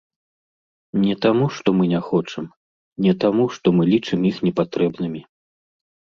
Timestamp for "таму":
1.25-1.45, 3.25-3.43